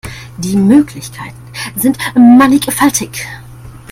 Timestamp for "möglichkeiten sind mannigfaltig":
0.55-3.23